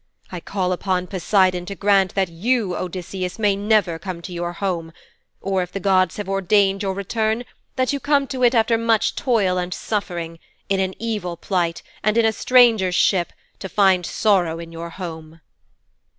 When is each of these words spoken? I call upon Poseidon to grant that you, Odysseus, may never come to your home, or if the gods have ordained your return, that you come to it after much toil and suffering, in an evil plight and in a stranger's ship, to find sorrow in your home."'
I 0.31 0.39
call 0.39 0.71
upon 0.71 1.05
Poseidon 1.05 1.67
to 1.67 1.75
grant 1.75 2.15
that 2.15 2.27
you, 2.27 2.75
Odysseus, 2.75 3.37
may 3.37 3.55
never 3.55 3.99
come 3.99 4.19
to 4.23 4.33
your 4.33 4.53
home, 4.53 4.93
or 5.41 5.61
if 5.61 5.71
the 5.71 5.79
gods 5.79 6.17
have 6.17 6.27
ordained 6.27 6.81
your 6.81 6.95
return, 6.95 7.45
that 7.75 7.93
you 7.93 7.99
come 7.99 8.25
to 8.29 8.41
it 8.43 8.55
after 8.55 8.79
much 8.79 9.15
toil 9.15 9.59
and 9.59 9.71
suffering, 9.75 10.39
in 10.69 10.79
an 10.79 10.95
evil 10.97 11.37
plight 11.37 11.83
and 12.01 12.17
in 12.17 12.25
a 12.25 12.33
stranger's 12.33 12.95
ship, 12.95 13.31
to 13.59 13.69
find 13.69 14.03
sorrow 14.03 14.57
in 14.57 14.71
your 14.71 14.89
home."' 14.89 15.39